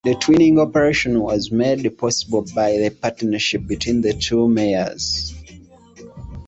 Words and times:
This 0.03 0.15
twinning 0.15 0.59
operation 0.59 1.19
was 1.21 1.51
made 1.51 1.95
possible 1.95 2.43
by 2.55 2.71
the 2.79 2.89
partnership 2.89 3.67
between 3.67 4.01
the 4.01 4.13
two 4.15 4.47
Mayors. 4.47 5.35